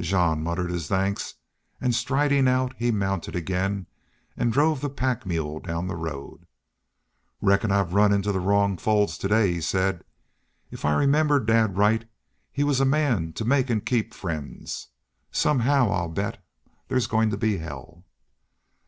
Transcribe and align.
Jean 0.00 0.42
muttered 0.42 0.68
his 0.68 0.88
thanks 0.88 1.34
and, 1.80 1.94
striding 1.94 2.48
out, 2.48 2.74
he 2.76 2.90
mounted 2.90 3.36
again, 3.36 3.86
and 4.36 4.52
drove 4.52 4.80
the 4.80 4.90
pack 4.90 5.24
mule 5.24 5.60
down 5.60 5.86
the 5.86 5.94
road. 5.94 6.44
"Reckon 7.40 7.70
I've 7.70 7.92
ran 7.94 8.10
into 8.12 8.32
the 8.32 8.40
wrong 8.40 8.76
folds 8.76 9.16
to 9.18 9.28
day," 9.28 9.52
he 9.52 9.60
said. 9.60 10.02
"If 10.72 10.84
I 10.84 10.94
remember 10.94 11.38
dad 11.38 11.76
right 11.76 12.04
he 12.50 12.64
was 12.64 12.80
a 12.80 12.84
man 12.84 13.32
to 13.34 13.44
make 13.44 13.70
an' 13.70 13.82
keep 13.82 14.12
friends. 14.12 14.88
Somehow 15.30 15.88
I'll 15.92 16.08
bet 16.08 16.44
there's 16.88 17.06
goin' 17.06 17.30
to 17.30 17.36
be 17.36 17.58
hell." 17.58 18.04